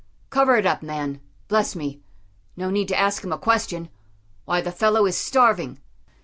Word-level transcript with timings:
"Cover 0.31 0.55
it 0.55 0.65
up, 0.65 0.81
man 0.81 1.21
bless 1.47 1.75
me 1.75 2.01
no 2.57 2.71
need 2.71 2.87
to 2.87 2.97
ask 2.99 3.23
him 3.23 3.31
a 3.31 3.37
question. 3.37 3.89
Why, 4.45 4.59
the 4.59 4.71
fellow 4.71 5.05
is 5.05 5.15
starving." 5.15 5.79